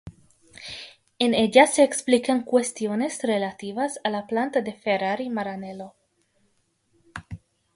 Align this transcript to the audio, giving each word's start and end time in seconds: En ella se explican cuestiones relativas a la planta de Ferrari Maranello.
En 1.19 1.35
ella 1.35 1.67
se 1.67 1.83
explican 1.83 2.41
cuestiones 2.43 3.21
relativas 3.21 3.99
a 4.03 4.09
la 4.09 4.25
planta 4.25 4.63
de 4.63 4.73
Ferrari 4.73 5.29
Maranello. 5.29 5.93